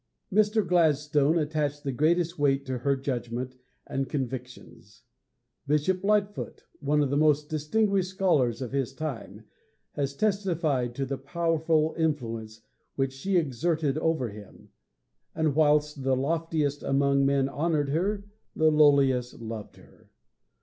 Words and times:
Mr. 0.33 0.67
Gladstone 0.67 1.37
attached 1.37 1.83
the 1.83 1.91
greatest 1.91 2.39
weight 2.39 2.65
to 2.65 2.79
her 2.79 2.95
judgment 2.95 3.55
and 3.85 4.09
convictions. 4.09 5.03
Bishop 5.67 6.03
Lightfoot, 6.03 6.63
one 6.79 7.03
of 7.03 7.11
the 7.11 7.17
most 7.17 7.49
distinguished 7.51 8.09
scholars 8.09 8.63
of 8.63 8.71
his 8.71 8.95
time, 8.95 9.43
has 9.91 10.15
testified 10.15 10.95
to 10.95 11.05
the 11.05 11.19
powerful 11.19 11.93
influence 11.99 12.61
which 12.95 13.13
she 13.13 13.37
exerted 13.37 13.95
over 13.99 14.29
him. 14.29 14.69
And, 15.35 15.53
whilst 15.53 16.01
the 16.01 16.15
loftiest 16.15 16.81
among 16.81 17.23
men 17.23 17.47
honored 17.47 17.89
her, 17.89 18.25
the 18.55 18.71
lowliest 18.71 19.39
loved 19.39 19.75
her. 19.77 20.09